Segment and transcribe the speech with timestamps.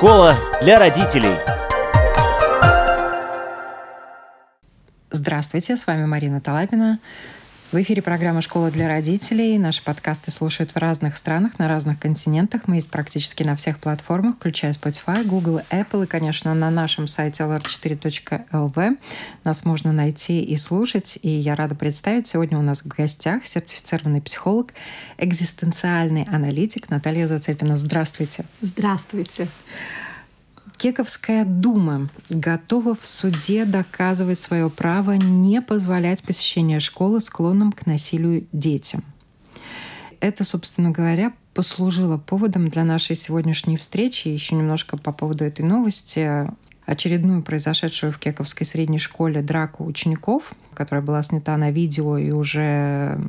[0.00, 1.36] Школа для родителей.
[5.10, 7.00] Здравствуйте, с вами Марина Талапина.
[7.72, 9.56] В эфире программа «Школа для родителей».
[9.56, 12.62] Наши подкасты слушают в разных странах, на разных континентах.
[12.66, 17.44] Мы есть практически на всех платформах, включая Spotify, Google, Apple и, конечно, на нашем сайте
[17.44, 18.98] lr4.lv.
[19.44, 21.20] Нас можно найти и слушать.
[21.22, 24.74] И я рада представить сегодня у нас в гостях сертифицированный психолог,
[25.16, 27.76] экзистенциальный аналитик Наталья Зацепина.
[27.76, 28.46] Здравствуйте.
[28.62, 29.46] Здравствуйте.
[30.80, 38.46] Кековская дума готова в суде доказывать свое право не позволять посещение школы склонным к насилию
[38.52, 39.04] детям.
[40.20, 44.28] Это, собственно говоря, послужило поводом для нашей сегодняшней встречи.
[44.28, 46.50] Еще немножко по поводу этой новости.
[46.86, 53.20] Очередную произошедшую в Кековской средней школе драку учеников, которая была снята на видео и уже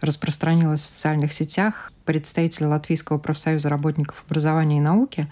[0.00, 5.28] распространилась в социальных сетях, представитель Латвийского профсоюза работников образования и науки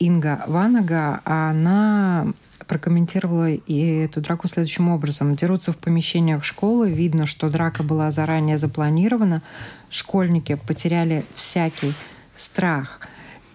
[0.00, 2.32] Инга Ванага, она
[2.66, 5.36] прокомментировала и эту драку следующим образом.
[5.36, 9.42] Дерутся в помещениях школы, видно, что драка была заранее запланирована,
[9.90, 11.92] школьники потеряли всякий
[12.34, 13.00] страх.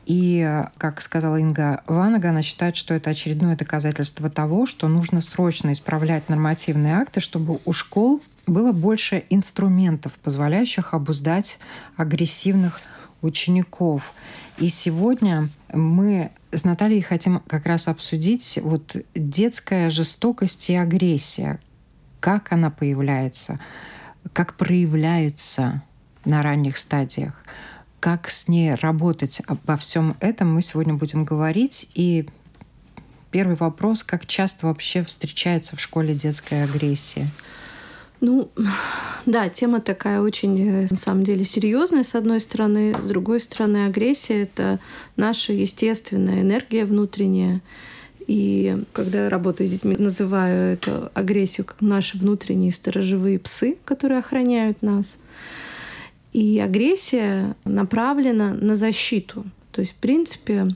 [0.06, 5.74] И, как сказала Инга Ванага, она считает, что это очередное доказательство того, что нужно срочно
[5.74, 11.58] исправлять нормативные акты, чтобы у школ было больше инструментов, позволяющих обуздать
[11.98, 12.82] агрессивных
[13.24, 14.14] учеников.
[14.58, 21.60] И сегодня мы с Натальей хотим как раз обсудить вот детская жестокость и агрессия.
[22.22, 23.60] Как она появляется,
[24.32, 25.84] как проявляется
[26.24, 27.44] на ранних стадиях,
[28.00, 29.42] как с ней работать.
[29.46, 31.92] Обо всем этом мы сегодня будем говорить.
[31.94, 32.28] И
[33.32, 37.30] первый вопрос, как часто вообще встречается в школе детская агрессия?
[38.22, 38.50] Ну,
[39.26, 42.94] да, тема такая очень, э, на самом деле, серьезная, с одной стороны.
[42.94, 44.80] С другой стороны, агрессия— это
[45.16, 47.62] наша естественная энергия внутренняя.
[48.28, 54.20] И когда я работаю с детьми, называю эту агрессию как наши внутренние сторожевые псы, которые
[54.20, 55.20] охраняют нас.
[56.34, 59.46] И агрессия направлена на защиту.
[59.72, 60.68] То есть, в принципе,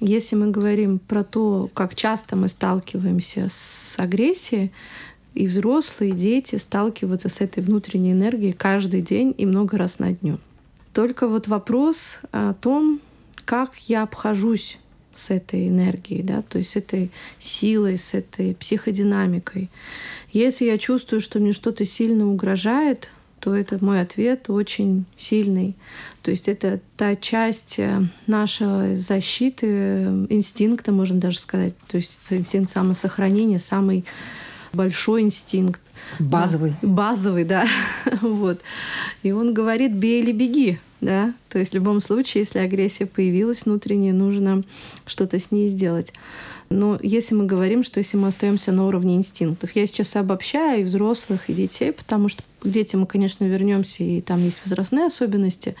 [0.00, 4.72] если мы говорим про то, как часто мы сталкиваемся с агрессией,
[5.34, 10.12] и взрослые, и дети сталкиваются с этой внутренней энергией каждый день и много раз на
[10.12, 10.38] дню.
[10.92, 13.00] Только вот вопрос о том,
[13.44, 14.78] как я обхожусь
[15.14, 19.70] с этой энергией, да, то есть с этой силой, с этой психодинамикой.
[20.32, 23.10] Если я чувствую, что мне что-то сильно угрожает,
[23.44, 25.76] то это мой ответ очень сильный.
[26.22, 31.74] То есть это та часть э, нашей защиты, инстинкта, можно даже сказать.
[31.88, 34.06] То есть инстинкт самосохранения, самый
[34.74, 35.80] большой инстинкт.
[36.18, 36.74] Базовый.
[36.82, 37.66] Да, базовый, да.
[38.20, 38.60] вот.
[39.22, 40.78] И он говорит, бей или беги.
[41.00, 41.34] Да?
[41.50, 44.64] То есть в любом случае, если агрессия появилась внутренняя, нужно
[45.06, 46.12] что-то с ней сделать.
[46.70, 50.84] Но если мы говорим, что если мы остаемся на уровне инстинктов, я сейчас обобщаю и
[50.84, 55.76] взрослых, и детей, потому что к детям мы, конечно, вернемся, и там есть возрастные особенности.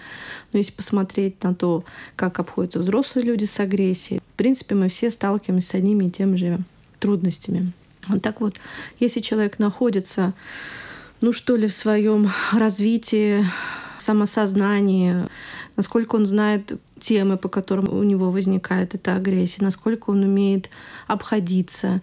[0.52, 1.84] Но если посмотреть на то,
[2.16, 6.36] как обходятся взрослые люди с агрессией, в принципе, мы все сталкиваемся с одними и теми
[6.36, 6.58] же
[7.00, 7.72] трудностями.
[8.22, 8.56] Так вот,
[9.00, 10.34] если человек находится,
[11.20, 13.44] ну что ли, в своем развитии,
[13.98, 15.28] самосознании,
[15.76, 20.70] насколько он знает темы, по которым у него возникает эта агрессия, насколько он умеет
[21.06, 22.00] обходиться,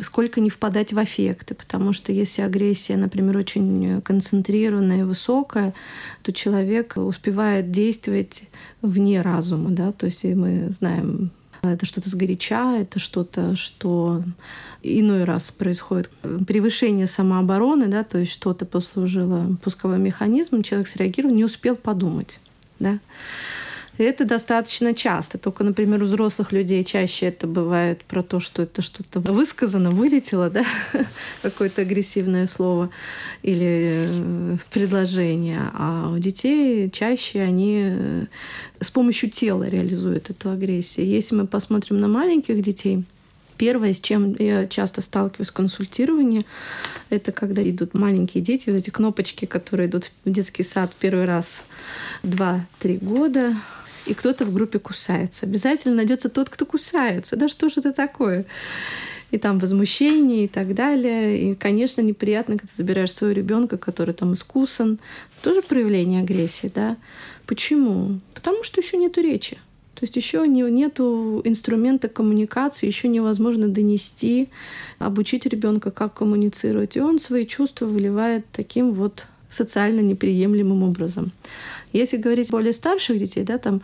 [0.00, 1.54] сколько не впадать в аффекты.
[1.54, 5.74] Потому что если агрессия, например, очень концентрированная и высокая,
[6.22, 8.44] то человек успевает действовать
[8.82, 9.70] вне разума.
[9.70, 9.92] Да?
[9.92, 11.30] То есть мы знаем
[11.72, 14.22] это что-то сгоряча, это что-то, что
[14.82, 16.10] иной раз происходит
[16.46, 22.38] превышение самообороны, да, то есть что-то послужило пусковым механизмом, человек среагировал, не успел подумать.
[22.78, 22.98] Да.
[23.96, 25.38] Это достаточно часто.
[25.38, 30.50] Только, например, у взрослых людей чаще это бывает про то, что это что-то высказано, вылетело,
[30.50, 30.64] да,
[31.42, 32.90] какое-то агрессивное слово
[33.42, 35.70] или э, предложение.
[35.74, 38.26] А у детей чаще они э,
[38.80, 41.06] с помощью тела реализуют эту агрессию.
[41.06, 43.04] Если мы посмотрим на маленьких детей,
[43.56, 46.44] Первое, с чем я часто сталкиваюсь в консультировании,
[47.08, 51.62] это когда идут маленькие дети, вот эти кнопочки, которые идут в детский сад первый раз
[52.24, 53.54] 2-3 года,
[54.06, 55.46] и кто-то в группе кусается.
[55.46, 57.36] Обязательно найдется тот, кто кусается.
[57.36, 58.44] Да что же это такое?
[59.30, 61.50] И там возмущение и так далее.
[61.50, 64.98] И, конечно, неприятно, когда ты забираешь своего ребенка, который там искусан.
[65.42, 66.96] Тоже проявление агрессии, да?
[67.46, 68.20] Почему?
[68.34, 69.58] Потому что еще нету речи.
[69.94, 74.48] То есть еще не, нету инструмента коммуникации, еще невозможно донести,
[74.98, 76.96] обучить ребенка, как коммуницировать.
[76.96, 81.32] И он свои чувства выливает таким вот социально неприемлемым образом.
[81.92, 83.82] Если говорить более старших детей, да, там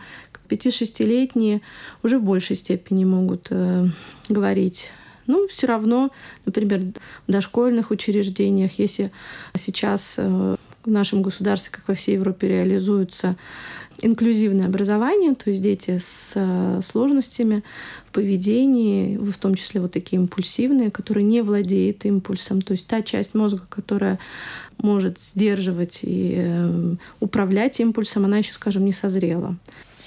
[0.49, 1.61] 5-6-летние
[2.03, 3.87] уже в большей степени могут э,
[4.29, 4.89] говорить
[5.27, 6.11] ну, все равно,
[6.45, 6.81] например,
[7.27, 9.11] в дошкольных учреждениях, если
[9.55, 13.37] сейчас э, в нашем государстве, как во всей Европе, реализуется
[14.01, 17.63] инклюзивное образование, то есть дети с э, сложностями
[18.09, 23.01] в поведении, в том числе вот такие импульсивные, которые не владеют импульсом, то есть та
[23.01, 24.19] часть мозга, которая
[24.77, 29.55] может сдерживать и э, управлять импульсом, она еще, скажем, не созрела.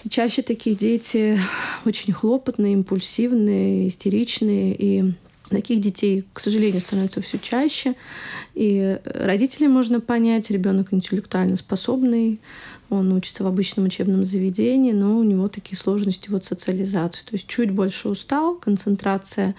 [0.09, 1.39] Чаще такие дети
[1.87, 5.15] очень хлопотные, импульсивные, истеричные, и
[5.49, 7.95] таких детей, к сожалению, становится все чаще.
[8.55, 12.41] И родителей можно понять, ребенок интеллектуально способный,
[12.91, 17.23] он учится в обычном учебном заведении, но у него такие сложности вот социализации.
[17.25, 19.55] То есть чуть больше устал, концентрация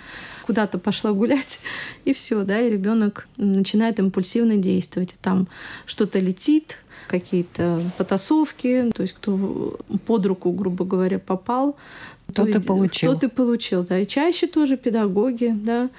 [0.45, 1.59] куда-то пошла гулять,
[2.05, 5.15] и все, да, и ребенок начинает импульсивно действовать.
[5.21, 5.47] Там
[5.85, 11.75] что-то летит, какие-то потасовки, то есть кто под руку, грубо говоря, попал.
[12.27, 13.11] Кто ты получил.
[13.11, 13.99] Кто ты получил, да.
[13.99, 15.89] И чаще тоже педагоги, да.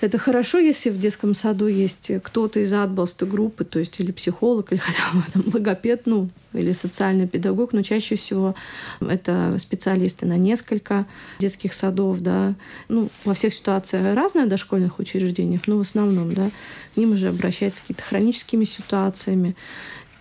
[0.00, 4.70] Это хорошо, если в детском саду есть кто-то из отболсты группы, то есть или психолог,
[4.72, 8.54] или хотя бы там, логопед, ну, или социальный педагог, но чаще всего
[9.00, 11.06] это специалисты на несколько
[11.40, 12.54] детских садов, да.
[12.88, 16.48] Ну, во всех ситуациях разные в дошкольных учреждениях, но в основном, да,
[16.94, 19.56] к ним уже обращаются с какими-то хроническими ситуациями.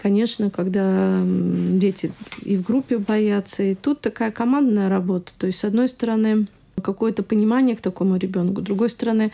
[0.02, 5.34] Конечно, когда дети и в группе боятся, и тут такая командная работа.
[5.38, 6.48] То есть, с одной стороны,
[6.82, 8.62] какое-то понимание к такому ребенку.
[8.62, 9.32] С другой стороны,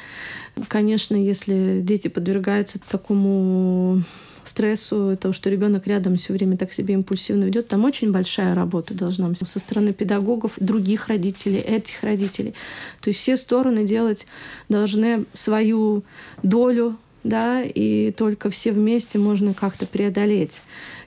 [0.67, 4.03] конечно, если дети подвергаются такому
[4.43, 8.93] стрессу, того, что ребенок рядом все время так себя импульсивно ведет, там очень большая работа
[8.93, 12.53] должна быть со стороны педагогов, других родителей, этих родителей.
[13.01, 14.27] То есть все стороны делать
[14.69, 16.03] должны свою
[16.41, 20.61] долю, да, и только все вместе можно как-то преодолеть.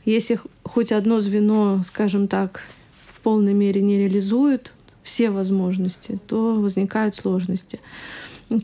[0.05, 2.63] Если хоть одно звено, скажем так,
[3.13, 4.73] в полной мере не реализует,
[5.07, 7.79] все возможности, то возникают сложности.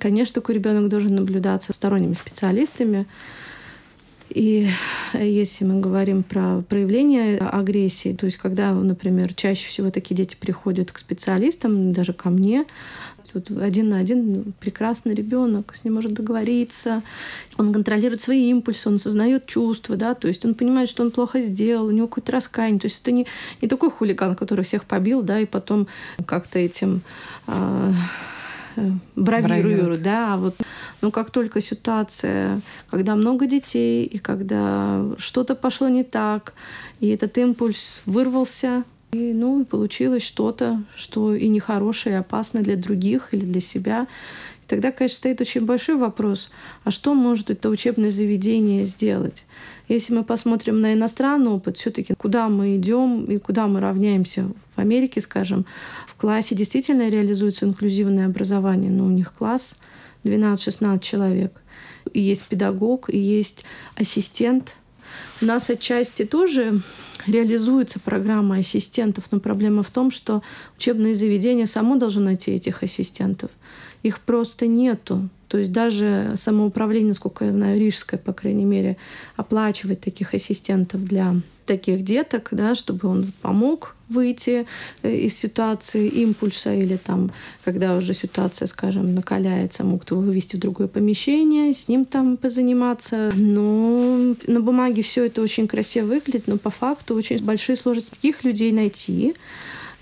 [0.00, 3.06] Конечно, такой ребенок должен наблюдаться сторонними специалистами.
[4.28, 4.68] И
[5.14, 10.90] если мы говорим про проявление агрессии, то есть когда, например, чаще всего такие дети приходят
[10.90, 12.64] к специалистам, даже ко мне,
[13.34, 17.02] вот один на один ну, прекрасный ребенок, с ним может договориться,
[17.58, 21.42] он контролирует свои импульсы, он осознает чувства, да, то есть он понимает, что он плохо
[21.42, 22.80] сделал, у него какое-то раскаяние.
[22.80, 23.26] То есть это не,
[23.60, 25.86] не такой хулиган, который всех побил, да, и потом
[26.26, 27.02] как-то этим
[27.46, 27.92] э,
[29.16, 30.56] бравируют, да, а вот,
[31.00, 36.54] но как только ситуация, когда много детей, и когда что-то пошло не так,
[37.00, 43.34] и этот импульс вырвался, и, ну, получилось что-то, что и нехорошее, и опасно для других
[43.34, 44.06] или для себя.
[44.64, 46.50] И тогда, конечно, стоит очень большой вопрос,
[46.84, 49.44] а что может это учебное заведение сделать?
[49.88, 54.46] Если мы посмотрим на иностранный опыт, все-таки куда мы идем и куда мы равняемся.
[54.76, 55.66] В Америке, скажем,
[56.06, 59.76] в классе действительно реализуется инклюзивное образование, но у них класс
[60.24, 61.60] 12-16 человек.
[62.14, 64.72] И есть педагог, и есть ассистент.
[65.42, 66.80] У нас отчасти тоже
[67.26, 70.42] реализуется программа ассистентов, но проблема в том, что
[70.76, 73.50] учебное заведение само должно найти этих ассистентов.
[74.02, 75.28] Их просто нету.
[75.48, 78.96] То есть даже самоуправление, насколько я знаю, рижское, по крайней мере,
[79.36, 81.36] оплачивает таких ассистентов для
[81.66, 84.66] таких деток, да, чтобы он помог выйти
[85.02, 87.32] э, из ситуации импульса или там,
[87.64, 93.32] когда уже ситуация, скажем, накаляется, мог его вывести в другое помещение, с ним там позаниматься.
[93.34, 98.44] Но на бумаге все это очень красиво выглядит, но по факту очень большие сложности таких
[98.44, 99.34] людей найти.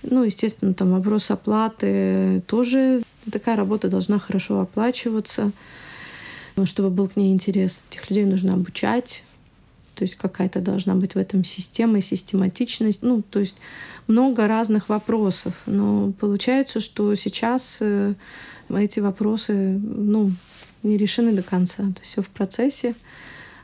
[0.02, 5.52] Ну, естественно, там вопрос оплаты тоже такая работа должна хорошо оплачиваться,
[6.64, 7.83] чтобы был к ней интерес.
[7.90, 9.23] Этих людей нужно обучать,
[10.00, 13.02] то есть какая-то должна быть в этом система, систематичность.
[13.02, 13.57] Ну, то есть
[14.07, 15.52] много разных вопросов.
[15.66, 18.14] Но получается, что сейчас э,
[18.75, 20.33] эти вопросы ну,
[20.83, 21.83] не решены до конца.
[21.83, 22.95] То есть все в процессе.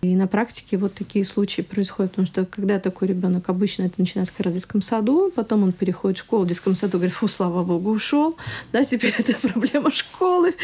[0.03, 4.33] И на практике вот такие случаи происходят, потому что когда такой ребенок обычно это начинается
[4.37, 7.65] как в детском саду, потом он переходит в школу, в детском саду говорит, фу, слава
[7.65, 8.37] богу, ушел,
[8.73, 10.55] да, теперь это проблема школы.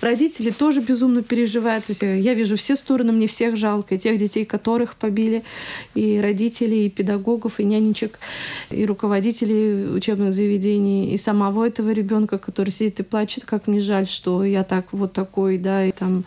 [0.00, 4.18] Родители тоже безумно переживают, то есть я вижу все стороны, мне всех жалко, и тех
[4.18, 5.44] детей, которых побили,
[5.94, 8.18] и родителей, и педагогов, и нянечек,
[8.70, 14.08] и руководителей учебных заведений, и самого этого ребенка, который сидит и плачет, как мне жаль,
[14.08, 16.24] что я так вот такой, да, и там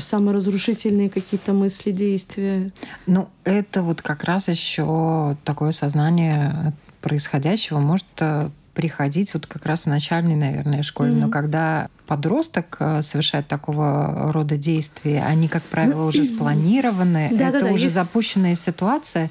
[0.00, 2.70] саморазрушительные какие-то мысли действия.
[3.06, 9.82] Ну, это вот как раз еще такое сознание происходящего может э, приходить вот как раз
[9.82, 11.12] в начальной, наверное, школе.
[11.12, 11.20] Mm-hmm.
[11.20, 17.60] Но когда подросток э, совершает такого рода действия, они, как правило, уже спланированы, это да,
[17.60, 17.94] да, уже есть...
[17.94, 19.30] запущенная ситуация.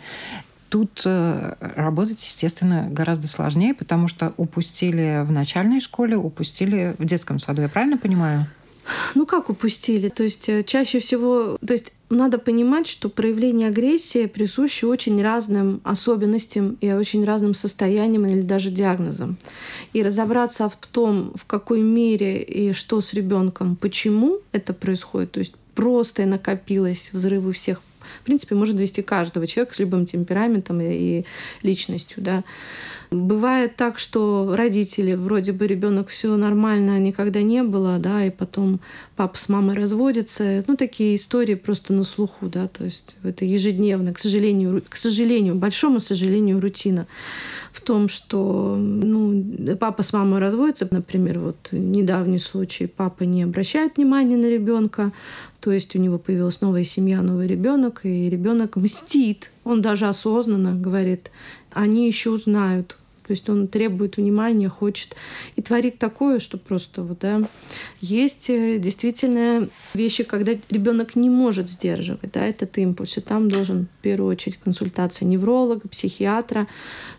[0.69, 7.39] Тут э, работать, естественно, гораздо сложнее, потому что упустили в начальной школе, упустили в детском
[7.39, 7.61] саду.
[7.61, 8.47] Я правильно понимаю?
[9.15, 10.09] Ну как упустили?
[10.09, 15.81] То есть э, чаще всего, то есть надо понимать, что проявление агрессии присуще очень разным
[15.83, 19.38] особенностям и очень разным состояниям или даже диагнозам.
[19.93, 25.39] И разобраться в том, в какой мере и что с ребенком, почему это происходит, то
[25.39, 27.81] есть просто накопилось взрывы всех
[28.21, 31.23] в принципе, может довести каждого человека с любым темпераментом и
[31.63, 32.21] личностью.
[32.21, 32.43] Да.
[33.11, 38.79] Бывает так, что родители, вроде бы ребенок все нормально никогда не было, да, и потом
[39.17, 40.63] папа с мамой разводятся.
[40.65, 45.55] Ну, такие истории просто на слуху, да, то есть это ежедневно, к сожалению, к сожалению,
[45.55, 47.05] большому сожалению, рутина
[47.73, 53.97] в том, что ну, папа с мамой разводятся, например, вот недавний случай, папа не обращает
[53.97, 55.11] внимания на ребенка,
[55.59, 59.51] то есть у него появилась новая семья, новый ребенок, и ребенок мстит.
[59.65, 61.29] Он даже осознанно говорит,
[61.71, 65.15] они еще узнают, то есть он требует внимания, хочет
[65.55, 67.41] и творит такое, что просто вот, да.
[67.99, 73.17] Есть э, действительно вещи, когда ребенок не может сдерживать, да, этот импульс.
[73.17, 76.67] И там должен в первую очередь консультация невролога, психиатра,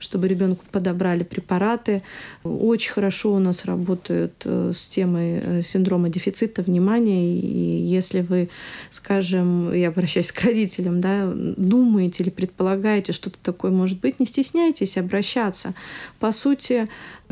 [0.00, 2.02] чтобы ребенку подобрали препараты.
[2.42, 7.38] Очень хорошо у нас работают э, с темой э, синдрома дефицита внимания.
[7.38, 8.50] И если вы,
[8.90, 14.98] скажем, я обращаюсь к родителям, да, думаете или предполагаете, что-то такое может быть, не стесняйтесь
[14.98, 15.74] обращаться.
[16.18, 16.88] По сути,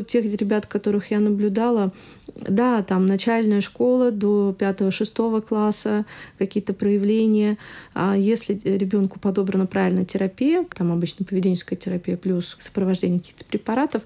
[0.07, 1.91] тех ребят, которых я наблюдала,
[2.35, 6.05] да, там начальная школа до 5-6 класса,
[6.37, 7.57] какие-то проявления.
[7.93, 14.03] А если ребенку подобрана правильная терапия, там обычно поведенческая терапия плюс сопровождение каких-то препаратов,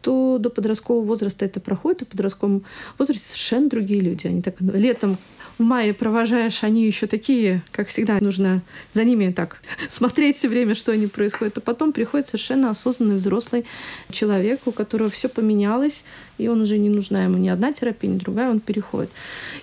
[0.00, 2.64] то до подросткового возраста это проходит, и в подростковом
[2.98, 4.28] возрасте совершенно другие люди.
[4.28, 5.18] Они так летом
[5.58, 8.62] в мае провожаешь, они еще такие, как всегда, нужно
[8.94, 11.56] за ними так смотреть все время, что они происходят.
[11.58, 13.64] А потом приходит совершенно осознанный взрослый
[14.10, 16.04] человек, у которого все поменялось,
[16.38, 19.10] и он уже не нужна ему ни одна терапия, ни другая, он переходит.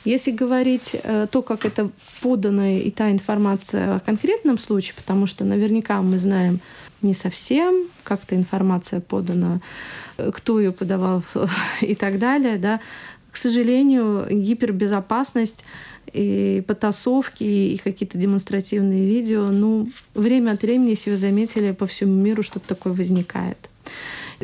[0.04, 1.90] Если говорить э, то, как это
[2.22, 6.60] подано и та информация о конкретном случае, потому что наверняка мы знаем
[7.04, 9.60] не совсем, как-то информация подана,
[10.18, 11.24] э, кто ее подавал
[11.82, 12.80] и так далее, да,
[13.34, 15.66] к сожалению, гипербезопасность
[16.14, 22.14] и потасовки, и какие-то демонстративные видео, ну, время от времени, если вы заметили, по всему
[22.14, 23.58] миру что-то такое возникает.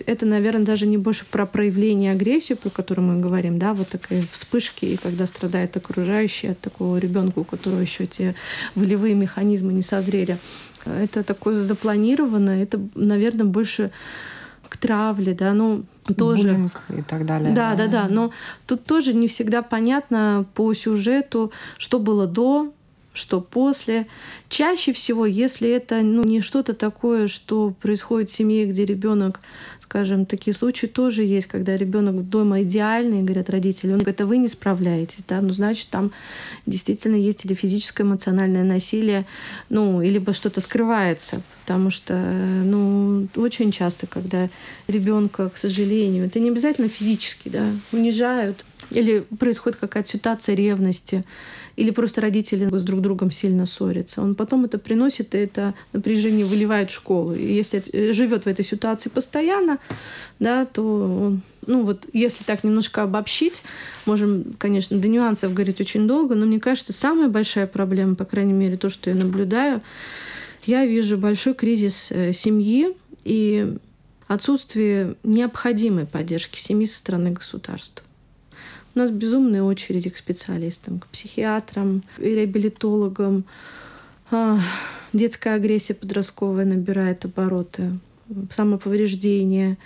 [0.07, 4.23] Это, наверное, даже не больше про проявление агрессии, про которую мы говорим, да, вот такие
[4.31, 8.33] вспышки, и когда страдает окружающий от такого ребенка, у которого еще те
[8.73, 10.39] волевые механизмы не созрели.
[10.85, 13.91] Это такое запланированное, это, наверное, больше
[14.69, 15.83] к травле, да, ну,
[16.17, 16.43] тоже...
[16.43, 17.53] Буллинг и так далее.
[17.53, 18.31] Да, да, да, но
[18.65, 22.71] тут тоже не всегда понятно по сюжету, что было до,
[23.19, 24.07] что после.
[24.47, 29.41] Чаще всего, если это ну, не что-то такое, что происходит в семье, где ребенок
[29.89, 34.47] скажем, такие случаи тоже есть, когда ребенок дома идеальный, говорят родители, он это вы не
[34.47, 36.11] справляетесь, да, ну, значит, там
[36.67, 39.25] действительно есть или физическое, эмоциональное насилие,
[39.69, 44.49] ну, либо что-то скрывается, потому что, ну, очень часто, когда
[44.87, 51.23] ребенка, к сожалению, это не обязательно физически, да, унижают, или происходит какая-то ситуация ревности,
[51.75, 54.21] или просто родители с друг другом сильно ссорятся.
[54.21, 57.33] Он потом это приносит, и это напряжение выливает в школу.
[57.33, 59.79] И если э, живет в этой ситуации постоянно,
[60.39, 63.61] да, то он ну вот если так немножко обобщить,
[64.05, 68.53] можем, конечно, до нюансов говорить очень долго, но мне кажется, самая большая проблема, по крайней
[68.53, 69.81] мере, то, что я наблюдаю,
[70.65, 73.77] я вижу большой кризис э, семьи и
[74.27, 78.05] отсутствие необходимой поддержки семьи со стороны государства.
[78.95, 83.45] У нас безумные очереди к специалистам, к психиатрам, реабилитологам.
[84.31, 84.59] А,
[85.13, 87.99] детская агрессия подростковая набирает обороты,
[88.51, 89.77] самоповреждение,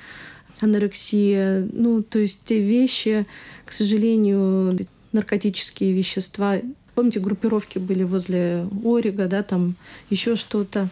[0.62, 1.68] анорексия.
[1.72, 3.26] Ну, то есть те вещи,
[3.66, 4.78] к сожалению,
[5.12, 6.58] наркотические вещества.
[6.96, 9.76] Помните, группировки были возле Орига, да, там
[10.10, 10.90] еще что-то.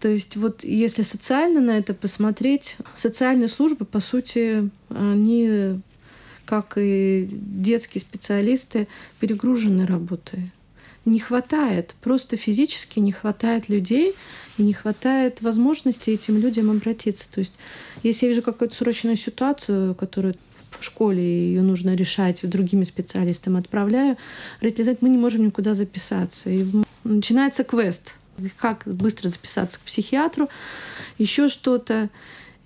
[0.00, 5.80] То есть вот если социально на это посмотреть, социальные службы, по сути, они
[6.48, 8.88] как и детские специалисты,
[9.20, 10.50] перегружены работой.
[11.04, 14.14] Не хватает, просто физически не хватает людей
[14.56, 17.30] и не хватает возможности этим людям обратиться.
[17.30, 17.52] То есть,
[18.02, 20.36] если я вижу какую-то срочную ситуацию, которую
[20.80, 24.16] в школе ее нужно решать, другими специалистами отправляю,
[24.62, 26.48] родители говорят, мы не можем никуда записаться.
[26.48, 26.64] И
[27.04, 28.14] начинается квест.
[28.56, 30.48] Как быстро записаться к психиатру,
[31.18, 32.08] еще что-то.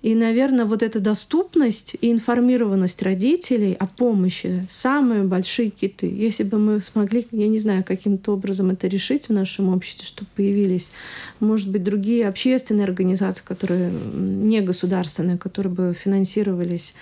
[0.03, 6.07] И, наверное, вот эта доступность и информированность родителей о помощи– самые большие киты.
[6.07, 10.27] Если бы мы смогли, я не знаю, каким-то образом это решить в нашем обществе, чтобы
[10.35, 10.91] появились,
[11.39, 16.95] может быть, другие общественные организации, которые не государственные, которые бы финансировались,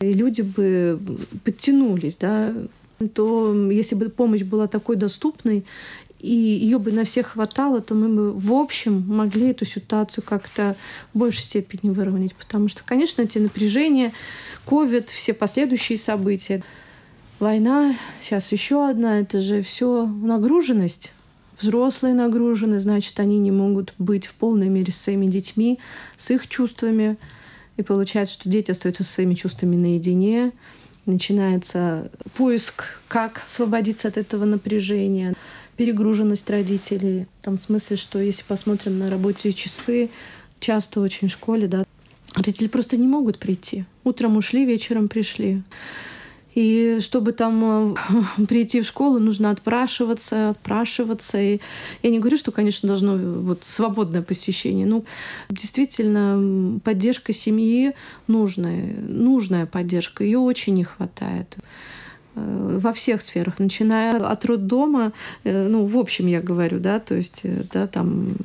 [0.00, 0.98] и люди бы
[1.44, 2.52] подтянулись, да,
[3.14, 5.64] то если бы помощь была такой доступной
[6.18, 10.76] и ее бы на всех хватало, то мы бы в общем могли эту ситуацию как-то
[11.14, 12.34] в большей степени выровнять.
[12.34, 14.12] Потому что, конечно, эти напряжения,
[14.66, 16.62] ковид, все последующие события,
[17.38, 21.12] война, сейчас еще одна, это же все нагруженность.
[21.60, 25.78] Взрослые нагружены, значит, они не могут быть в полной мере с своими детьми,
[26.16, 27.16] с их чувствами.
[27.76, 30.52] И получается, что дети остаются со своими чувствами наедине.
[31.06, 35.34] Начинается поиск, как освободиться от этого напряжения
[35.78, 37.26] перегруженность родителей.
[37.40, 40.10] Там в смысле, что если посмотрим на рабочие часы,
[40.58, 41.84] часто очень в школе, да,
[42.34, 43.84] родители просто не могут прийти.
[44.02, 45.62] Утром ушли, вечером пришли.
[46.56, 47.94] И чтобы там
[48.38, 51.40] э, прийти в школу, нужно отпрашиваться, отпрашиваться.
[51.40, 51.60] И
[52.02, 54.84] я не говорю, что, конечно, должно вот свободное посещение.
[54.84, 55.04] Ну,
[55.48, 57.94] действительно, поддержка семьи
[58.26, 60.24] нужная, нужная поддержка.
[60.24, 61.56] Ее очень не хватает.
[62.38, 65.12] Э, во всех сферах, начиная от роддома,
[65.44, 68.36] э, ну, в общем, я говорю, да, то есть, э, да, там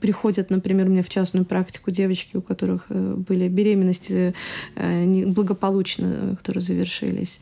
[0.00, 4.34] приходят, например, мне в частную практику девочки, у которых были беременности
[4.76, 7.40] благополучно, которые завершились.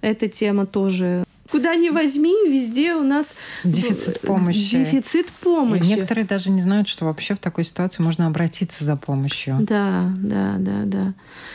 [0.00, 4.76] Эта тема тоже Куда ни возьми, везде у нас дефицит помощи.
[4.78, 5.82] Дефицит помощи.
[5.82, 9.58] И некоторые даже не знают, что вообще в такой ситуации можно обратиться за помощью.
[9.60, 11.14] Да, да, да, да.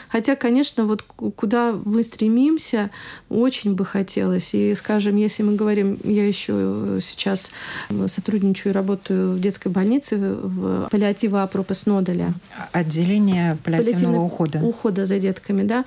[0.09, 2.89] Хотя, конечно, вот куда мы стремимся,
[3.29, 4.53] очень бы хотелось.
[4.53, 7.51] И, скажем, если мы говорим, я еще сейчас
[8.07, 12.33] сотрудничаю и работаю в детской больнице в паллиатива Апропас Ноделя.
[12.71, 14.59] Отделение паллиативного ухода.
[14.59, 15.85] Ухода за детками, да.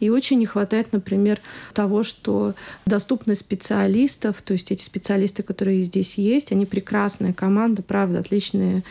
[0.00, 1.40] И очень не хватает, например,
[1.72, 2.54] того, что
[2.84, 8.82] доступность специалистов, то есть эти специалисты, которые здесь есть, они прекрасная команда, правда, отличные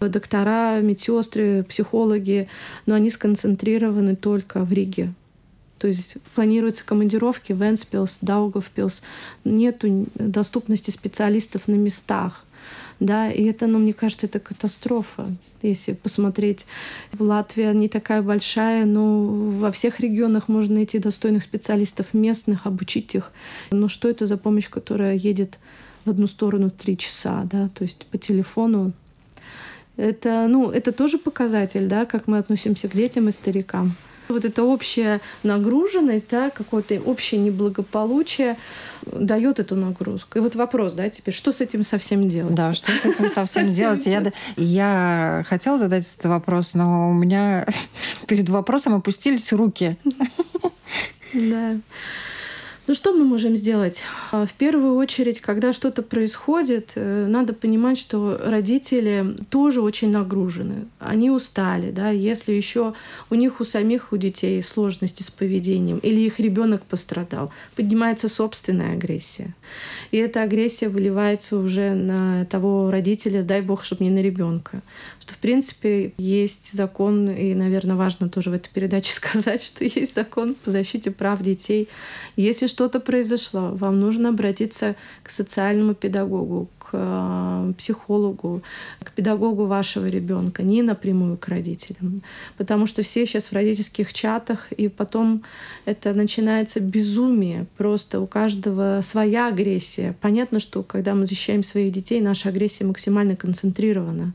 [0.00, 2.48] доктора, медсестры, психологи,
[2.84, 5.14] но они сконцентрированы только в Риге.
[5.78, 9.02] То есть планируются командировки в Энспилс, Даугавпилс.
[9.44, 9.84] Нет
[10.14, 12.43] доступности специалистов на местах.
[13.00, 15.26] Да, и это, ну, мне кажется, это катастрофа.
[15.62, 16.66] Если посмотреть,
[17.18, 23.32] Латвия не такая большая, но во всех регионах можно найти достойных специалистов местных, обучить их.
[23.70, 25.58] Но что это за помощь, которая едет
[26.04, 28.92] в одну сторону три часа, да, то есть по телефону.
[29.96, 33.96] Это, ну, это тоже показатель, да, как мы относимся к детям и старикам.
[34.28, 38.56] Вот эта общая нагруженность, да, какое-то общее неблагополучие
[39.06, 40.38] дает эту нагрузку.
[40.38, 42.54] И вот вопрос, да, теперь, что с этим совсем делать?
[42.54, 44.06] Да, что с этим совсем делать?
[44.06, 44.22] Я,
[44.56, 47.66] я хотела задать этот вопрос, но у меня
[48.26, 49.96] перед вопросом опустились руки.
[51.32, 51.72] Да.
[52.86, 54.02] Ну что мы можем сделать?
[54.30, 60.84] А, в первую очередь, когда что-то происходит, э, надо понимать, что родители тоже очень нагружены.
[60.98, 62.92] Они устали, да, если еще
[63.30, 68.92] у них у самих у детей сложности с поведением или их ребенок пострадал, поднимается собственная
[68.92, 69.54] агрессия.
[70.10, 74.82] И эта агрессия выливается уже на того родителя, дай бог, чтобы не на ребенка.
[75.20, 80.14] Что, в принципе, есть закон, и, наверное, важно тоже в этой передаче сказать, что есть
[80.14, 81.88] закон по защите прав детей.
[82.36, 88.62] Если что-то произошло, вам нужно обратиться к социальному педагогу, к э, психологу,
[89.04, 92.22] к педагогу вашего ребенка, не напрямую к родителям.
[92.56, 95.44] Потому что все сейчас в родительских чатах, и потом
[95.84, 97.66] это начинается безумие.
[97.76, 100.16] Просто у каждого своя агрессия.
[100.20, 104.32] Понятно, что когда мы защищаем своих детей, наша агрессия максимально концентрирована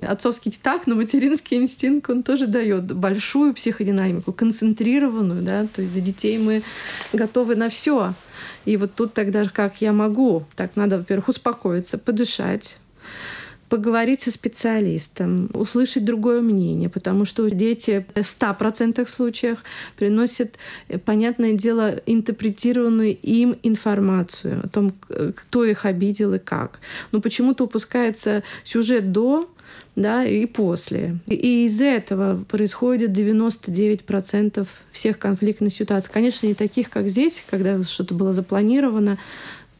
[0.00, 6.02] отцовский так, но материнский инстинкт, он тоже дает большую психодинамику, концентрированную, да, то есть для
[6.02, 6.62] детей мы
[7.12, 8.14] готовы на все.
[8.64, 10.44] И вот тут тогда как я могу?
[10.54, 12.76] Так, надо, во-первых, успокоиться, подышать,
[13.68, 19.62] поговорить со специалистом, услышать другое мнение, потому что дети в 100% случаях
[19.96, 20.56] приносят,
[21.04, 26.80] понятное дело, интерпретированную им информацию о том, кто их обидел и как.
[27.12, 29.48] Но почему-то упускается сюжет до,
[29.98, 31.18] да, и после.
[31.26, 36.10] И из этого происходит 99% всех конфликтных ситуаций.
[36.12, 39.18] Конечно, не таких, как здесь, когда что-то было запланировано,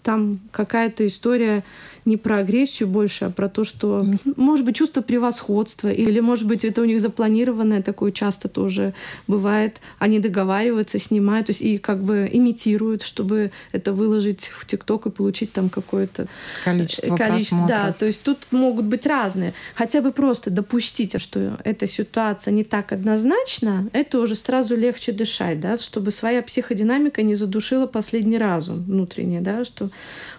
[0.02, 1.62] там какая-то история
[2.08, 4.04] не про агрессию больше, а про то, что,
[4.36, 8.94] может быть, чувство превосходства, или, может быть, это у них запланированное, такое часто тоже
[9.26, 9.76] бывает.
[9.98, 15.10] Они договариваются, снимают, то есть и как бы имитируют, чтобы это выложить в ТикТок и
[15.10, 16.26] получить там какое-то
[16.64, 17.68] количество, количество просмотров.
[17.68, 19.52] Да, то есть тут могут быть разные.
[19.74, 25.60] Хотя бы просто допустить, что эта ситуация не так однозначна, это уже сразу легче дышать,
[25.60, 29.90] да, чтобы своя психодинамика не задушила последний разум внутренний, да, что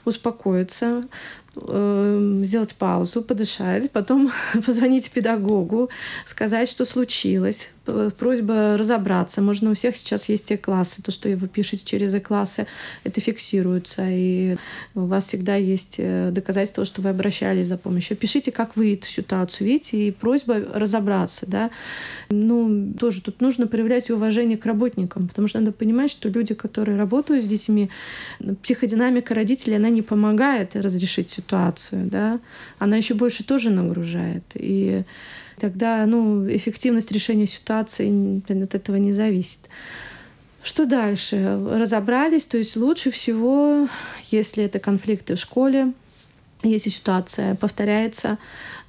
[0.05, 1.03] успокоиться,
[1.67, 4.31] Эм, сделать паузу, подышать, потом
[4.65, 5.89] позвонить педагогу,
[6.25, 7.69] сказать, что случилось,
[8.17, 9.41] просьба разобраться.
[9.41, 12.67] Можно у всех сейчас есть те классы, то, что вы пишете через классы,
[13.03, 14.57] это фиксируется, и
[14.95, 18.17] у вас всегда есть э, доказательство, что вы обращались за помощью.
[18.17, 21.45] Пишите, как вы эту ситуацию видите, и просьба разобраться.
[21.47, 21.69] Да?
[22.29, 26.97] Ну, тоже тут нужно проявлять уважение к работникам, потому что надо понимать, что люди, которые
[26.97, 27.89] работают с детьми,
[28.61, 32.39] психодинамика родителей, она не помогает разрешить ситуацию, да?
[32.79, 34.43] она еще больше тоже нагружает.
[34.55, 35.03] И
[35.59, 39.59] Тогда ну, эффективность решения ситуации от этого не зависит.
[40.63, 41.59] Что дальше?
[41.71, 43.87] Разобрались, то есть лучше всего,
[44.29, 45.93] если это конфликты в школе,
[46.63, 48.37] если ситуация повторяется,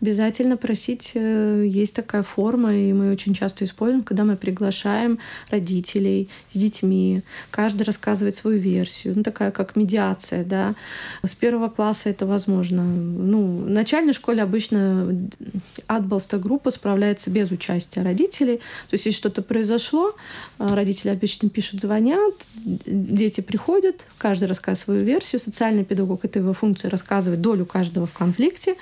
[0.01, 5.19] обязательно просить, э, есть такая форма, и мы очень часто используем, когда мы приглашаем
[5.51, 10.75] родителей с детьми, каждый рассказывает свою версию, ну такая как медиация, да.
[11.23, 12.83] С первого класса это возможно.
[12.83, 15.29] Ну, в начальной школе обычно
[15.87, 20.15] отболста группа справляется без участия родителей, то есть если что-то произошло,
[20.59, 26.55] э, родители обычно пишут, звонят, дети приходят, каждый рассказывает свою версию, социальный педагог, это его
[26.55, 28.77] функция рассказывать долю каждого в конфликте,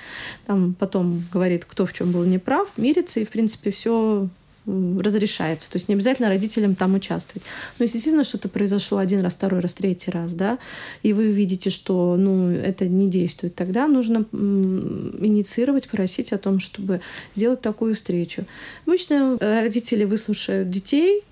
[0.45, 4.27] там потом говорит, кто в чем был неправ, мирится, и, в принципе, все
[4.65, 5.69] разрешается.
[5.71, 7.43] То есть не обязательно родителям там участвовать.
[7.77, 10.59] Но если действительно что-то произошло один раз, второй раз, третий раз, да,
[11.01, 17.01] и вы видите, что ну, это не действует, тогда нужно инициировать, просить о том, чтобы
[17.33, 18.45] сделать такую встречу.
[18.85, 21.23] Обычно родители выслушают детей,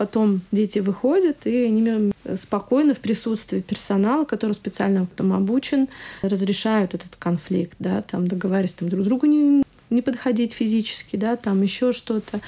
[0.00, 5.88] Потом дети выходят, и они спокойно в присутствии персонала, который специально там обучен,
[6.22, 11.60] разрешают этот конфликт, да, там договариваются там друг другу не, не подходить физически, да, там
[11.60, 12.40] еще что-то.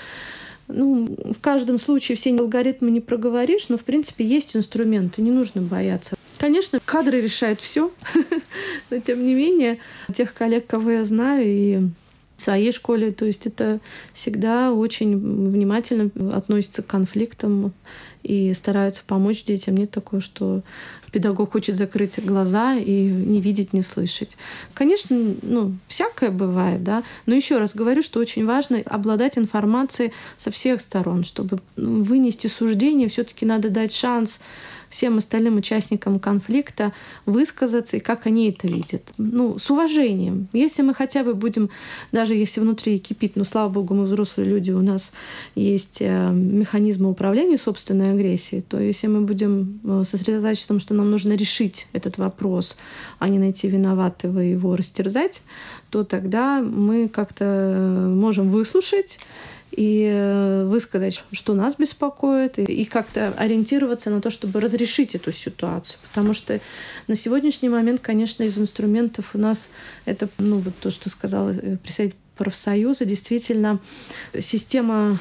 [0.66, 5.60] Ну, в каждом случае все алгоритмы не проговоришь, но, в принципе, есть инструменты, не нужно
[5.60, 6.16] бояться.
[6.38, 7.92] Конечно, кадры решают все,
[8.90, 9.76] но, тем не менее,
[10.14, 11.82] тех коллег, кого я знаю, и
[12.42, 13.12] своей школе.
[13.12, 13.80] То есть это
[14.14, 17.72] всегда очень внимательно относится к конфликтам
[18.22, 19.76] и стараются помочь детям.
[19.76, 20.62] Нет такого, что
[21.12, 24.36] педагог хочет закрыть глаза и не видеть, не слышать.
[24.74, 30.50] Конечно, ну, всякое бывает, да, но еще раз говорю, что очень важно обладать информацией со
[30.50, 34.40] всех сторон, чтобы ну, вынести суждение, все-таки надо дать шанс
[34.92, 36.92] всем остальным участникам конфликта
[37.24, 39.02] высказаться и как они это видят.
[39.16, 40.48] Ну, с уважением.
[40.52, 41.70] Если мы хотя бы будем,
[42.12, 45.12] даже если внутри кипит, ну, слава богу, мы взрослые люди, у нас
[45.54, 50.94] есть э, механизмы управления собственной агрессией, то если мы будем э, сосредотачиваться на том, что
[50.94, 52.76] нам нужно решить этот вопрос,
[53.18, 55.42] а не найти виноватого и его растерзать,
[55.88, 59.18] то тогда мы как-то э, можем выслушать
[59.72, 65.98] и э, высказать, что нас беспокоит, и как-то ориентироваться на то, чтобы разрешить эту ситуацию.
[66.02, 66.60] Потому что
[67.08, 69.70] на сегодняшний момент, конечно, из инструментов у нас
[70.04, 73.78] это, ну, вот то, что сказала э, представитель профсоюза, действительно
[74.38, 75.18] система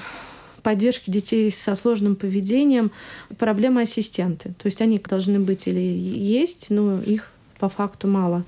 [0.64, 2.92] поддержки детей со сложным поведением,
[3.38, 4.54] проблема ассистенты.
[4.58, 8.44] То есть они должны быть или есть, но их по факту мало.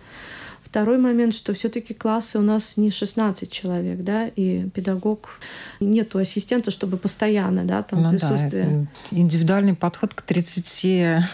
[0.74, 5.40] Второй момент, что все-таки классы у нас не 16 человек, да, и педагог
[5.80, 8.88] нету ассистента, чтобы постоянно, да, там ну, присутствие.
[9.12, 11.28] Да, индивидуальный подход к 30.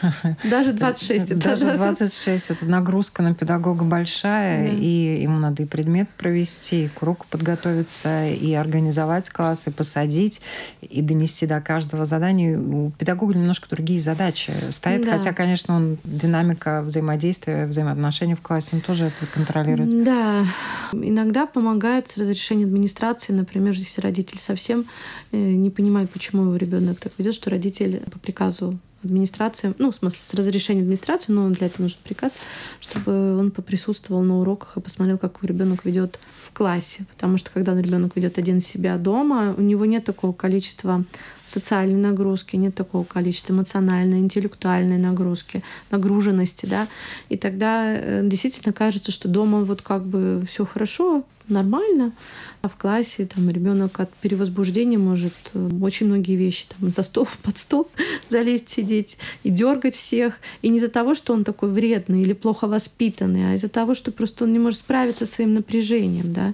[0.44, 1.40] Даже 26.
[1.40, 2.52] Даже 26.
[2.52, 4.74] Это нагрузка на педагога большая, да.
[4.78, 10.42] и ему надо и предмет провести, и к уроку подготовиться, и организовать класс, и посадить,
[10.82, 12.60] и донести до каждого задания.
[12.60, 15.14] У педагога немножко другие задачи стоят, да.
[15.14, 20.04] хотя, конечно, он динамика взаимодействия, взаимоотношений в классе, он тоже это контролировать.
[20.04, 20.46] Да.
[20.94, 24.86] Иногда помогает с разрешением администрации, например, если родитель совсем
[25.32, 29.96] э, не понимает, почему его ребенок так ведет, что родитель по приказу администрации, ну, в
[29.96, 32.38] смысле, с разрешения администрации, но для этого нужен приказ,
[32.80, 37.06] чтобы он поприсутствовал на уроках и посмотрел, как ребенок ведет в классе.
[37.10, 41.04] Потому что когда ребенок ведет один себя дома, у него нет такого количества
[41.46, 46.88] социальной нагрузки, нет такого количества эмоциональной, интеллектуальной нагрузки, нагруженности, да.
[47.30, 52.14] И тогда э, действительно кажется, что дома вот как бы все хорошо, нормально.
[52.62, 57.28] А в классе там ребенок от перевозбуждения может э, очень многие вещи там за стол,
[57.44, 57.88] под стол
[58.30, 60.40] залезть, сидеть и дергать всех.
[60.62, 64.12] И не из-за того, что он такой вредный или плохо воспитанный, а из-за того, что
[64.12, 66.54] просто он не может справиться со своим напряжением, да.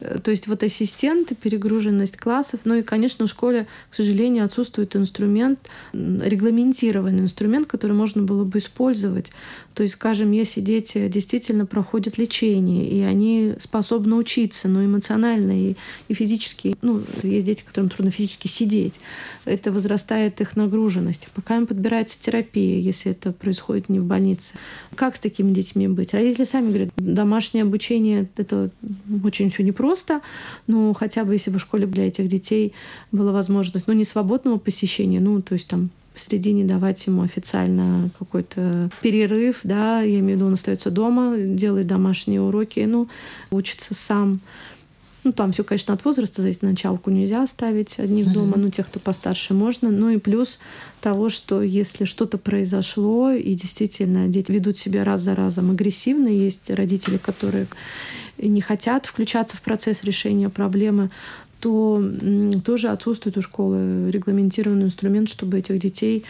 [0.00, 2.60] Э, то есть вот ассистенты, перегруженность классов.
[2.64, 5.58] Ну и, конечно, в школе, к сожалению, отсутствует инструмент,
[5.92, 9.32] регламентированный инструмент, который можно было бы использовать.
[9.74, 15.76] То есть, скажем, если дети действительно проходят лечение, и они способны учиться, но эмоционально и,
[16.08, 18.94] и физически, ну, есть дети, которым трудно физически сидеть,
[19.44, 21.28] это возрастает их нагруженность.
[21.32, 24.54] Пока им подбирается терапия, если это происходит не в больнице.
[24.96, 26.12] Как с такими детьми быть?
[26.12, 28.70] Родители сами говорят, домашнее обучение— это
[29.22, 30.20] очень все непросто, просто,
[30.66, 32.74] но хотя бы если бы в школе для этих детей
[33.10, 38.90] была возможность, ну, не свободного посещения, ну, то есть там посередине давать ему официально какой-то
[39.00, 43.08] перерыв, да, я имею в виду, он остается дома, делает домашние уроки, ну,
[43.50, 44.40] учится сам.
[45.24, 46.62] Ну, там все, конечно, от возраста зависит.
[46.62, 48.32] Началку нельзя оставить одних mm-hmm.
[48.32, 49.90] дома, но тех, кто постарше, можно.
[49.90, 50.60] Ну и плюс
[51.00, 56.70] того, что если что-то произошло, и действительно дети ведут себя раз за разом агрессивно, есть
[56.70, 57.66] родители, которые
[58.38, 61.10] не хотят включаться в процесс решения проблемы,
[61.60, 62.02] то
[62.64, 66.24] тоже отсутствует у школы регламентированный инструмент, чтобы этих детей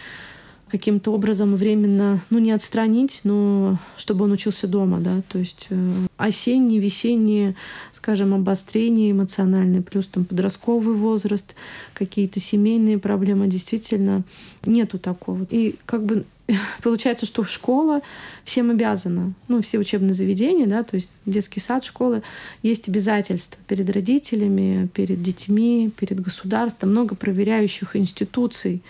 [0.68, 5.92] каким-то образом временно, ну, не отстранить, но чтобы он учился дома, да, то есть э,
[6.16, 7.56] осенние, весенние,
[7.92, 11.54] скажем, обострения эмоциональные, плюс там подростковый возраст,
[11.94, 14.22] какие-то семейные проблемы, действительно
[14.64, 15.46] нету такого.
[15.50, 16.24] И как бы
[16.82, 18.00] получается, что школа
[18.44, 22.22] всем обязана, ну, все учебные заведения, да, то есть детский сад, школы,
[22.62, 28.82] есть обязательства перед родителями, перед детьми, перед государством, много проверяющих институций.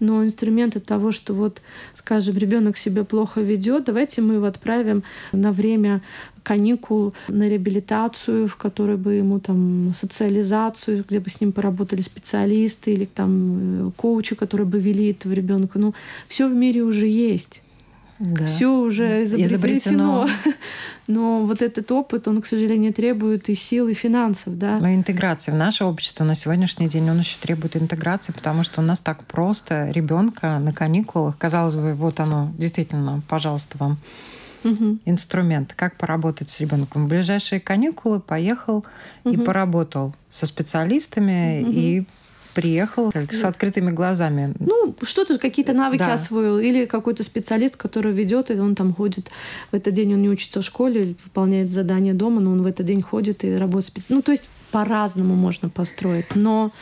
[0.00, 1.60] Но инструменты того, что вот,
[1.94, 6.02] скажем, ребенок себя плохо ведет, давайте мы его отправим на время
[6.48, 12.94] каникул на реабилитацию, в которой бы ему там социализацию, где бы с ним поработали специалисты
[12.94, 15.78] или там э, коучи, которые бы вели этого ребенка.
[15.78, 15.94] Ну,
[16.26, 17.62] все в мире уже есть.
[18.18, 18.46] Да.
[18.46, 20.24] Все уже изобретено.
[20.24, 20.28] изобретено.
[21.06, 24.58] Но вот этот опыт, он, к сожалению, требует и сил, и финансов.
[24.58, 24.78] Да?
[24.78, 28.84] Но интеграции в наше общество на сегодняшний день, он еще требует интеграции, потому что у
[28.84, 33.98] нас так просто ребенка на каникулах, казалось бы, вот оно, действительно, пожалуйста, вам
[34.72, 34.98] угу.
[35.04, 37.06] инструмент, как поработать с ребенком.
[37.06, 38.84] В ближайшие каникулы поехал
[39.24, 39.34] угу.
[39.34, 41.72] и поработал со специалистами угу.
[41.72, 42.04] и
[42.60, 44.52] приехал с открытыми глазами.
[44.58, 46.14] Ну, что-то, какие-то навыки да.
[46.14, 46.58] освоил.
[46.58, 49.30] Или какой-то специалист, который ведет, и он там ходит.
[49.70, 52.86] В этот день он не учится в школе, выполняет задание дома, но он в этот
[52.86, 54.06] день ходит и работает.
[54.08, 56.34] Ну, то есть по-разному можно построить.
[56.34, 56.72] Но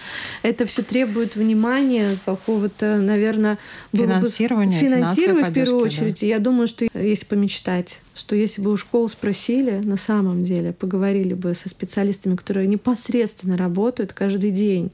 [0.42, 3.58] это все требует внимания, какого-то, наверное,
[3.92, 4.78] финансирования.
[4.78, 6.20] Финансировать в первую очередь.
[6.20, 6.26] Да.
[6.26, 11.34] Я думаю, что если помечтать, что если бы у школ спросили, на самом деле, поговорили
[11.34, 14.90] бы со специалистами, которые непосредственно работают каждый день,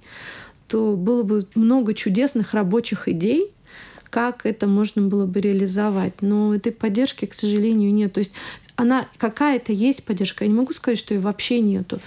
[0.73, 3.53] то было бы много чудесных рабочих идей,
[4.09, 6.23] как это можно было бы реализовать.
[6.23, 8.15] Но этой поддержки, к сожалению, нет.
[8.15, 8.33] То есть
[8.75, 10.45] она какая-то есть поддержка.
[10.45, 12.01] Я не могу сказать, что ее вообще нету.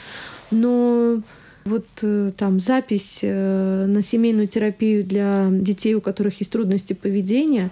[0.50, 1.22] Но
[1.64, 7.70] вот э, там запись э, на семейную терапию для детей, у которых есть трудности поведения,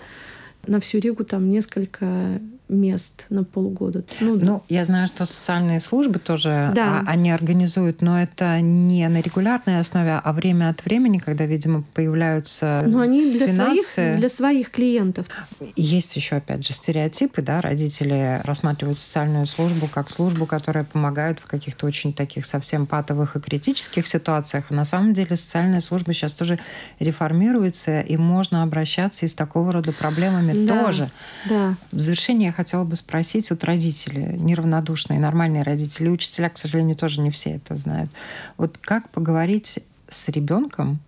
[0.68, 4.04] на всю Ригу там несколько мест на полгода.
[4.20, 7.00] Ну, ну я знаю, что социальные службы тоже да.
[7.00, 11.84] а, они организуют, но это не на регулярной основе, а время от времени, когда, видимо,
[11.94, 15.28] появляются Ну, они для своих, для своих клиентов.
[15.76, 21.46] Есть еще, опять же, стереотипы, да, родители рассматривают социальную службу как службу, которая помогает в
[21.46, 24.66] каких-то очень таких совсем патовых и критических ситуациях.
[24.70, 26.60] А на самом деле социальная служба сейчас тоже
[27.00, 31.12] реформируется, и можно обращаться и с такого рода проблемами да, тоже.
[31.50, 31.76] Да.
[31.92, 37.32] В завершение хотела бы спросить, вот родители, неравнодушные, нормальные родители, учителя, к сожалению, тоже не
[37.32, 38.10] все это знают.
[38.58, 41.00] Вот как поговорить с ребенком,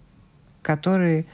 [0.62, 1.26] который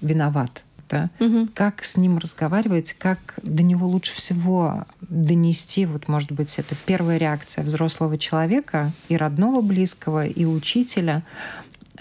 [0.00, 1.10] виноват, да?
[1.20, 1.48] Угу.
[1.54, 7.18] Как с ним разговаривать, как до него лучше всего донести, вот, может быть, это первая
[7.18, 11.22] реакция взрослого человека и родного близкого, и учителя,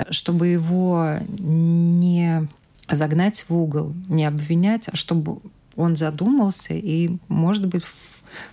[0.09, 2.47] чтобы его не
[2.89, 5.39] загнать в угол, не обвинять, а чтобы
[5.77, 7.83] он задумался и, может быть,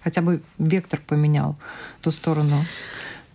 [0.03, 1.57] хотя бы вектор поменял
[2.01, 2.65] ту сторону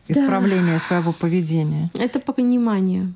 [0.07, 0.79] исправления да.
[0.79, 1.91] своего поведения.
[1.93, 3.13] Это по пониманию.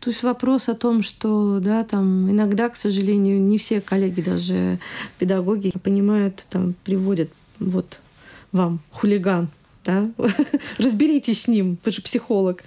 [0.00, 4.78] То есть вопрос о том, что да, там иногда, к сожалению, не все коллеги, даже
[5.18, 8.00] педагоги, понимают, там приводят вот
[8.52, 9.48] вам хулиган,
[9.84, 10.10] да,
[10.78, 12.62] разберитесь с ним, вы же психолог,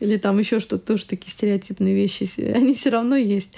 [0.00, 3.54] или там еще что-то, тоже такие стереотипные вещи, они все равно есть.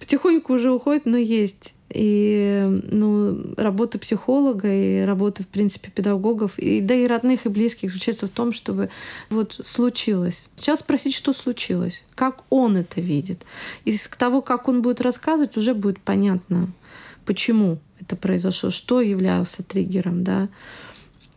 [0.00, 1.72] Потихоньку уже уходят, но есть.
[1.90, 7.90] И ну, работа психолога и работа, в принципе, педагогов, и, да и родных, и близких
[7.90, 8.90] заключается в том, чтобы
[9.30, 10.46] вот случилось.
[10.56, 13.44] Сейчас спросить, что случилось, как он это видит.
[13.84, 16.68] Из того, как он будет рассказывать, уже будет понятно,
[17.26, 20.48] почему это произошло, что являлся триггером, да.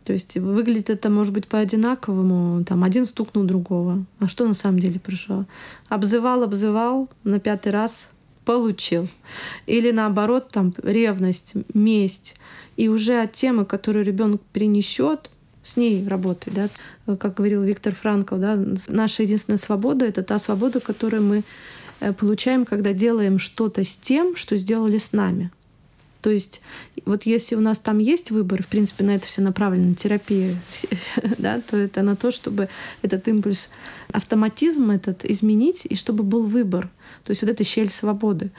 [0.04, 2.64] То есть выглядит это, может быть, по-одинаковому.
[2.64, 4.06] Там один стукнул другого.
[4.18, 5.44] А что на самом деле пришло?
[5.90, 8.10] Обзывал, обзывал, на пятый раз
[8.48, 9.08] получил.
[9.66, 12.34] Или наоборот, там ревность, месть.
[12.78, 15.28] И уже от темы, которую ребенок перенесет,
[15.62, 16.68] с ней работать, да,
[17.16, 18.58] как говорил Виктор Франкл, да,
[18.88, 21.42] наша единственная свобода это та свобода, которую мы
[22.00, 25.50] э, получаем, когда делаем что-то с тем, что сделали с нами.
[26.20, 26.60] То есть
[27.04, 30.56] вот если у нас там есть выбор, в принципе, на это все направлено, терапия,
[31.38, 32.68] да, то это на то, чтобы
[33.02, 33.70] этот импульс,
[34.12, 36.88] автоматизм этот изменить, и чтобы был выбор.
[37.24, 38.50] То есть вот эта щель свободы.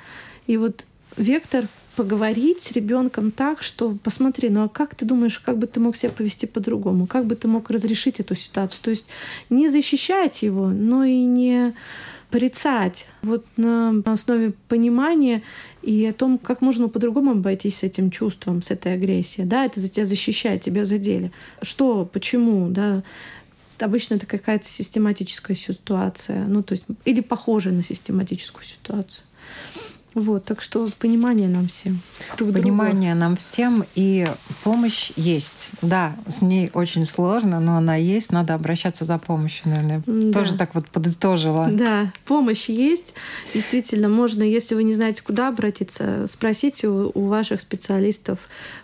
[0.48, 0.86] И вот
[1.18, 5.82] вектор поговорить с ребенком так, что посмотри, ну а как ты думаешь, как бы ты
[5.82, 8.82] мог себя повести по-другому, как бы ты мог разрешить эту ситуацию?
[8.82, 9.08] То есть
[9.50, 11.76] не защищать его, но и не
[12.30, 13.08] порицать.
[13.22, 15.42] Вот на основе понимания
[15.82, 19.48] и о том, как можно по-другому обойтись с этим чувством, с этой агрессией.
[19.48, 21.32] Да, это за тебя защищает, тебя задели.
[21.62, 23.04] Что, почему, да.
[23.80, 29.24] Обычно это какая-то систематическая ситуация, ну, то есть, или похожая на систематическую ситуацию.
[30.16, 32.02] Вот, так что понимание нам всем.
[32.38, 33.26] Друг понимание другу.
[33.26, 34.26] нам всем и
[34.64, 35.70] помощь есть.
[35.84, 38.32] Да, с ней очень сложно, но она есть.
[38.32, 40.02] Надо обращаться за помощью, наверное.
[40.06, 40.40] Да.
[40.40, 41.70] Тоже так вот подытожила.
[41.72, 43.14] Да, помощь есть.
[43.54, 48.40] Действительно, можно, если вы не знаете, куда обратиться, спросите у, у ваших специалистов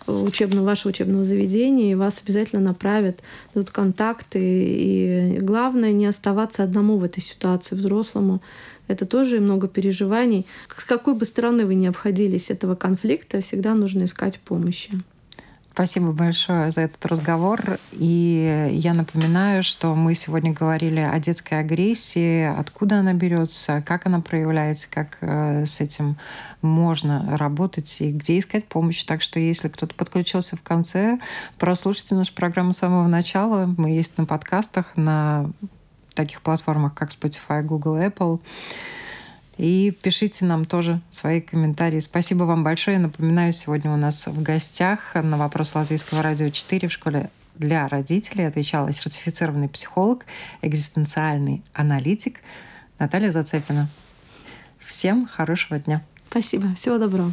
[0.06, 3.18] учебного, вашего учебного заведения, и вас обязательно направят
[3.52, 4.38] тут контакты.
[4.40, 8.40] И главное не оставаться одному в этой ситуации взрослому
[8.88, 10.46] это тоже много переживаний.
[10.76, 15.00] С какой бы стороны вы ни обходились этого конфликта, всегда нужно искать помощи.
[15.76, 17.78] Спасибо большое за этот разговор.
[17.92, 24.22] И я напоминаю, что мы сегодня говорили о детской агрессии, откуда она берется, как она
[24.22, 26.16] проявляется, как э, с этим
[26.62, 29.04] можно работать и где искать помощь.
[29.04, 31.18] Так что если кто-то подключился в конце,
[31.58, 33.66] прослушайте нашу программу с самого начала.
[33.76, 35.50] Мы есть на подкастах, на
[36.16, 38.40] таких платформах, как Spotify, Google, Apple.
[39.56, 42.00] И пишите нам тоже свои комментарии.
[42.00, 42.98] Спасибо вам большое.
[42.98, 48.44] Напоминаю, сегодня у нас в гостях на вопрос Латвийского радио 4 в школе для родителей
[48.44, 50.26] отвечала сертифицированный психолог,
[50.60, 52.40] экзистенциальный аналитик
[52.98, 53.88] Наталья Зацепина.
[54.84, 56.02] Всем хорошего дня.
[56.28, 56.74] Спасибо.
[56.74, 57.32] Всего доброго.